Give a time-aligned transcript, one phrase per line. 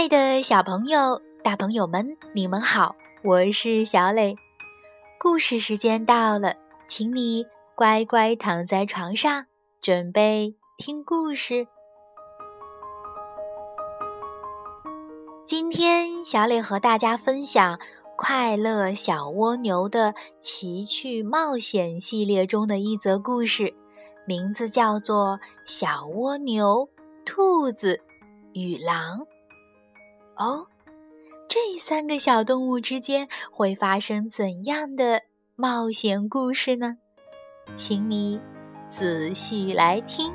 [0.00, 4.34] 亲爱的小朋友、大朋友们，你们好，我是小磊。
[5.18, 6.54] 故事时间到了，
[6.88, 7.44] 请你
[7.74, 9.44] 乖乖躺在床上，
[9.82, 11.66] 准备听故事。
[15.44, 17.76] 今天，小磊和大家分享
[18.16, 23.74] 《快乐小蜗牛》的奇趣冒险系列中的一则故事，
[24.26, 26.88] 名字叫做《小蜗牛、
[27.26, 28.00] 兔子
[28.54, 29.18] 与狼》。
[30.40, 30.66] 哦，
[31.50, 35.20] 这三个小动物之间会发生怎样的
[35.54, 36.96] 冒险故事呢？
[37.76, 38.40] 请你
[38.88, 40.32] 仔细来听。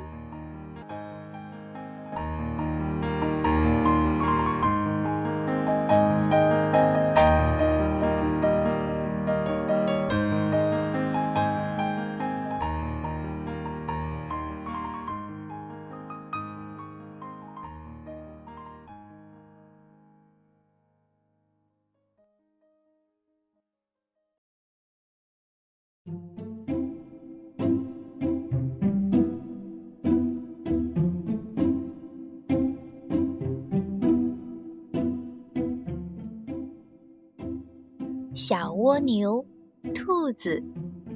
[38.48, 39.44] 小蜗牛、
[39.92, 40.62] 兔子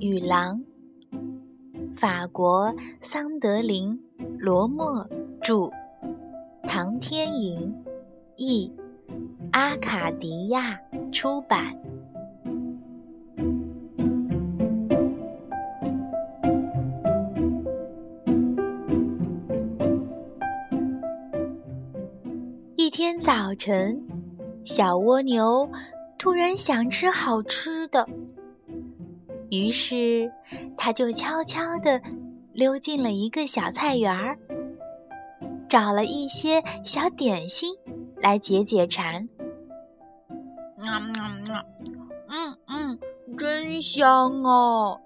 [0.00, 0.60] 与狼。
[1.96, 3.96] 法国桑德林·
[4.40, 5.08] 罗默
[5.40, 5.70] 著，
[6.64, 7.72] 唐天莹
[8.34, 8.68] 译，
[9.52, 10.76] 阿卡迪亚
[11.12, 11.72] 出版。
[22.74, 24.04] 一天早晨，
[24.64, 25.70] 小蜗牛。
[26.20, 28.06] 突然想吃好吃的，
[29.50, 30.30] 于是
[30.76, 31.98] 他就悄悄地
[32.52, 34.38] 溜进了一个小菜园儿，
[35.66, 37.74] 找了一些小点心
[38.16, 39.26] 来解解馋。
[42.28, 42.98] 嗯嗯，
[43.38, 45.00] 真香哦！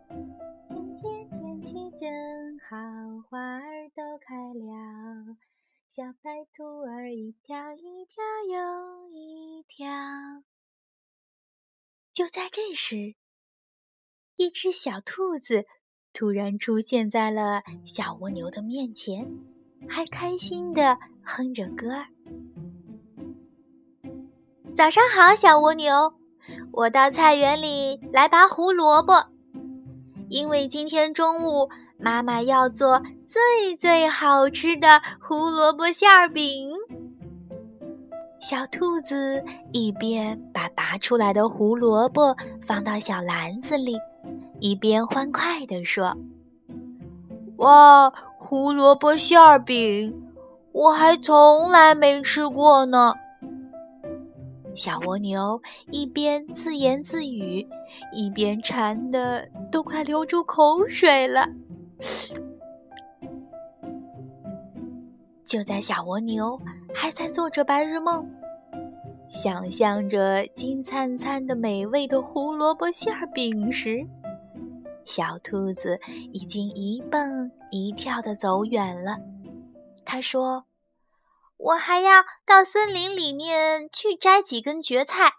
[0.69, 2.77] 今天天气真好，
[3.31, 5.37] 花儿都开了，
[5.95, 9.87] 小白兔儿一跳一跳又一跳。
[12.15, 13.17] 就在这时，
[14.37, 15.65] 一只小兔子
[16.13, 19.29] 突然出现在了小蜗牛的面前，
[19.89, 22.07] 还开心地哼着歌儿。
[24.77, 26.15] 早上好，小蜗牛，
[26.71, 29.13] 我到菜园里来拔胡萝卜，
[30.29, 36.71] 因为今天中午妈妈要做最最好吃的胡萝卜馅儿饼。
[38.45, 43.97] 小兔子一边把拔出来的胡萝卜放到小篮子里，
[44.61, 46.15] 一边欢快地说
[47.57, 50.15] ：“哇，胡萝卜馅儿饼，
[50.73, 53.15] 我还从来没吃过呢！”
[54.77, 55.59] 小蜗牛
[55.91, 57.67] 一边自言自语，
[58.13, 61.49] 一边馋得都快流出口水了。
[65.47, 66.61] 就在小蜗牛
[66.95, 68.27] 还在做着白日梦，
[69.29, 74.07] 想象着金灿灿的美味的胡萝卜馅饼时，
[75.05, 76.01] 小兔子
[76.33, 79.17] 已经一蹦一跳的走远了。
[80.05, 80.65] 他说
[81.59, 85.33] ：“我还要到森林里面去摘几根蕨菜，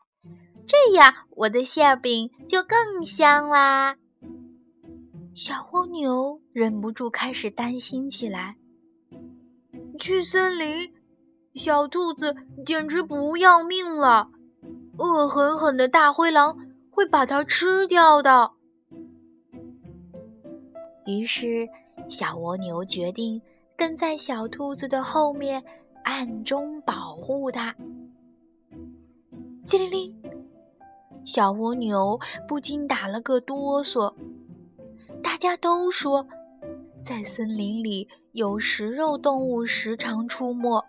[0.68, 3.96] 这样我的馅饼就更香啦。”
[5.36, 8.56] 小蜗牛忍不住开始担心起来。
[9.98, 10.94] 去森林，
[11.54, 12.36] 小兔子
[12.66, 14.30] 简直不要命了！
[15.00, 16.56] 恶狠狠的大灰狼
[16.90, 18.52] 会把它吃掉的。
[21.06, 21.68] 于是，
[22.10, 23.42] 小蜗牛决定
[23.78, 25.64] 跟在小兔子的后面，
[26.04, 27.76] 暗中保护它。
[29.66, 30.22] 叽灵灵，
[31.26, 34.14] 小蜗牛不禁打了个哆嗦。
[35.24, 36.26] 大家都说。
[37.04, 40.84] 在森林里有食肉动物时常出没，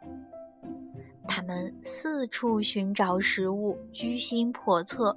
[1.28, 5.16] 它们四处寻找食物，居心叵测。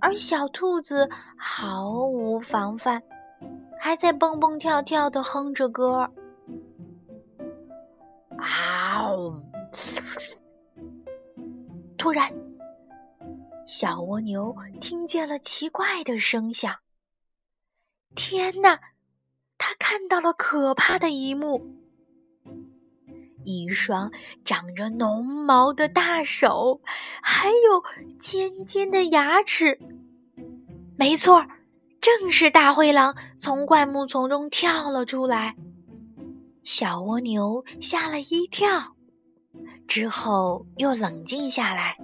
[0.00, 1.08] 而小兔子
[1.38, 3.00] 毫无防范，
[3.78, 6.10] 还在蹦蹦跳跳地哼着歌儿。
[8.38, 9.06] 啊！
[11.96, 12.34] 突然，
[13.64, 16.74] 小蜗牛听见了奇怪的声响。
[18.16, 18.76] 天哪！
[19.58, 21.66] 他看到了可怕的一幕：
[23.44, 24.12] 一双
[24.44, 26.80] 长着浓毛的大手，
[27.22, 27.82] 还有
[28.18, 29.78] 尖尖的牙齿。
[30.96, 31.46] 没错，
[32.00, 35.56] 正是大灰狼从灌木丛中跳了出来。
[36.62, 38.96] 小蜗牛吓了一跳，
[39.86, 41.96] 之后又冷静下来。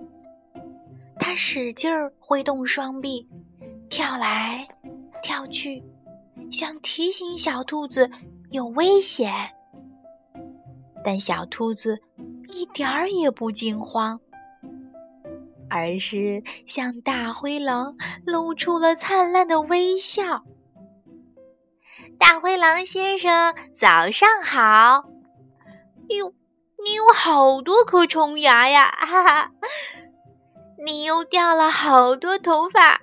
[1.18, 3.28] 他使劲儿挥动双臂，
[3.88, 4.68] 跳来
[5.22, 5.82] 跳去，
[6.52, 8.10] 想提醒小兔子
[8.50, 9.32] 有危险。
[11.04, 11.98] 但小兔子
[12.48, 14.20] 一点儿也不惊慌，
[15.68, 20.44] 而是向大灰狼露出了灿烂的微笑。
[22.18, 25.08] 大灰狼先生，早上好！
[26.08, 26.32] 哟，
[26.84, 28.88] 你有好多颗虫牙呀！
[28.90, 29.50] 哈哈，
[30.84, 33.01] 你又掉了好多头发！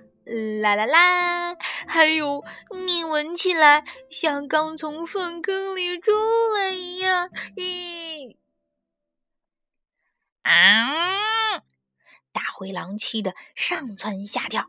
[0.61, 1.55] 啦啦啦！
[1.87, 2.43] 还有，
[2.85, 6.11] 你闻起来像刚从粪坑里出
[6.55, 7.29] 来一样。
[7.55, 8.35] 咦！
[10.43, 11.59] 啊！
[12.31, 14.67] 大灰狼气得上蹿下跳，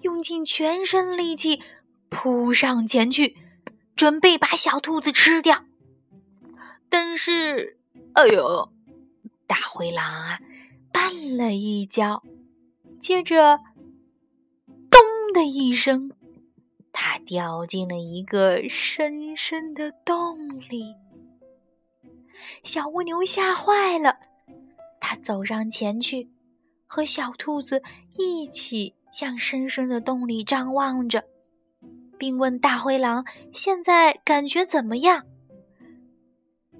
[0.00, 1.62] 用尽全身力气
[2.08, 3.36] 扑上前去。
[3.96, 5.64] 准备把小兔子吃掉，
[6.90, 7.78] 但是，
[8.12, 8.70] 哎呦！
[9.46, 10.38] 大灰狼啊，
[10.92, 12.22] 绊了一跤，
[13.00, 13.60] 接着，
[15.36, 16.10] 的一声，
[16.94, 20.94] 它掉进了一个深深的洞里。
[22.64, 24.16] 小蜗牛吓坏了，
[24.98, 26.30] 它走上前去，
[26.86, 27.82] 和小兔子
[28.16, 31.22] 一起向深深的洞里张望着。
[32.16, 35.26] 并问大灰狼：“现在感觉怎么样？”“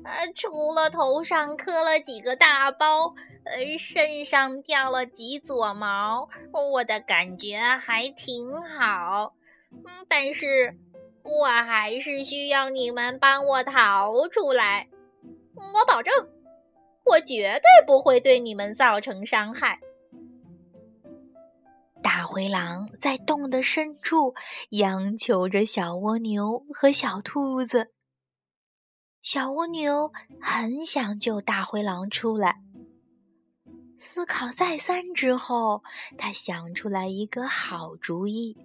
[0.07, 3.15] 呃，除了头上磕了几个大包，
[3.45, 9.35] 呃，身上掉了几撮毛，我的感觉还挺好。
[9.73, 10.77] 嗯，但是
[11.25, 14.87] 我还是需要你们帮我逃出来。
[15.57, 16.15] 我保证，
[17.05, 19.81] 我绝对不会对你们造成伤害。”
[22.01, 24.35] 大灰狼在洞的深处
[24.71, 27.91] 央求着小蜗牛和小兔子。
[29.27, 32.61] 小蜗牛很想救大灰狼出来。
[33.99, 35.83] 思考再三之后，
[36.17, 38.57] 他想出来一个好主意。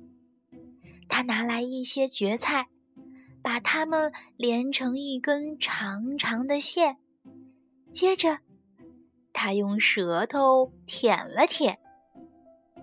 [1.09, 2.67] 他拿来一些蕨菜，
[3.41, 6.97] 把它们连成一根长长的线，
[7.91, 8.37] 接着
[9.33, 11.79] 他用舌头舔了舔。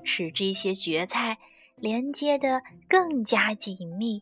[0.02, 1.38] 使这些蕨菜
[1.76, 4.20] 连接的更加紧密。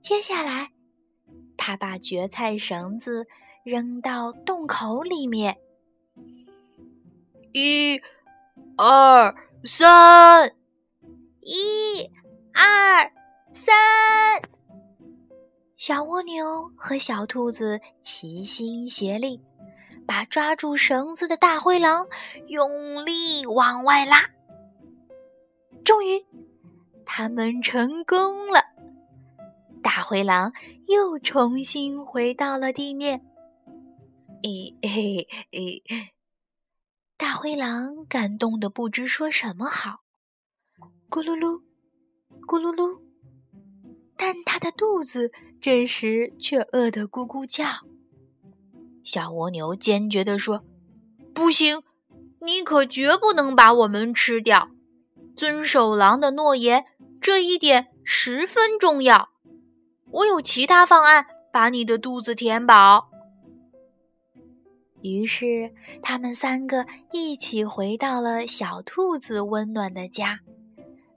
[0.00, 0.70] 接下来，
[1.58, 3.26] 他把蕨菜绳子
[3.64, 5.58] 扔到洞口里面。
[7.52, 8.00] 一、
[8.76, 9.34] 二、
[9.64, 10.54] 三，
[11.40, 12.10] 一、
[12.54, 13.12] 二、
[13.54, 13.74] 三，
[15.76, 19.40] 小蜗牛和小兔子齐心协力，
[20.06, 22.06] 把抓住绳子的大灰狼
[22.46, 24.30] 用力往外拉。
[25.84, 26.24] 终于，
[27.04, 28.60] 他们成功了。
[29.82, 30.52] 大灰狼
[30.86, 33.24] 又重新回到了地面。
[34.42, 35.82] 咦嘿嘿，
[37.16, 40.00] 大灰狼感动的不知说什么好。
[41.10, 41.62] 咕噜噜，
[42.46, 43.00] 咕噜噜，
[44.16, 47.64] 但他的肚子这时却饿得咕咕叫。
[49.02, 50.64] 小蜗牛坚决地说
[51.34, 51.82] ：“不行，
[52.40, 54.70] 你可绝不能把我们吃掉。”
[55.34, 56.84] 遵守狼的诺言，
[57.20, 59.30] 这一点十分重要。
[60.10, 63.08] 我有其他方案，把你的肚子填饱。
[65.02, 65.72] 于是，
[66.02, 70.40] 他们三个一起回到了小兔子温暖的家，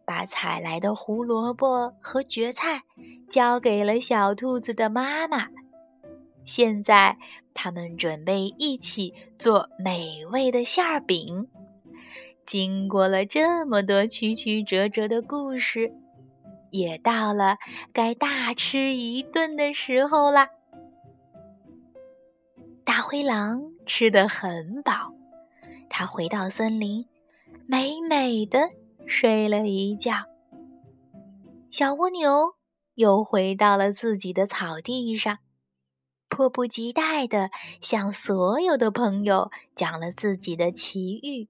[0.05, 2.83] 把采来的胡萝卜和蕨菜
[3.29, 5.47] 交给了小兔子的妈妈。
[6.45, 7.17] 现在，
[7.53, 11.47] 他们准备一起做美味的馅饼。
[12.45, 15.93] 经过了这么多曲曲折折的故事，
[16.71, 17.57] 也到了
[17.93, 20.49] 该大吃一顿的时候啦。
[22.83, 25.13] 大灰狼吃得很饱，
[25.89, 27.05] 他回到森林，
[27.67, 28.69] 美美的
[29.05, 30.13] 睡了一觉。
[31.69, 32.55] 小蜗牛
[32.95, 35.37] 又回到了自己的草地上，
[36.27, 37.49] 迫不及待地
[37.79, 41.47] 向所有的朋友讲了自己的奇遇。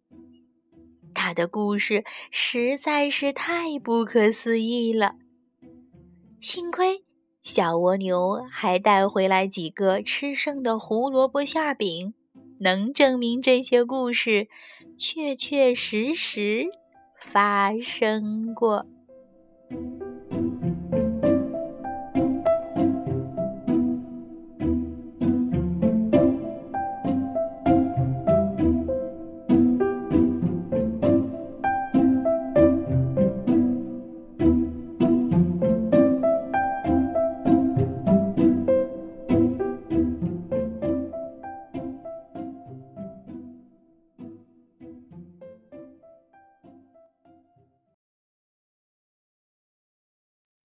[1.14, 5.16] 他的故事实在是太不可思议了。
[6.40, 7.04] 幸亏
[7.44, 12.14] 小蜗牛还带回来几个吃剩的胡萝卜馅饼，
[12.60, 14.48] 能证明这些故事
[14.98, 16.68] 确确实实
[17.20, 18.86] 发生过。